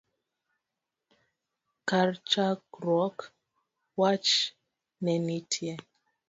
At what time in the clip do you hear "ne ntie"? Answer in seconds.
5.03-5.73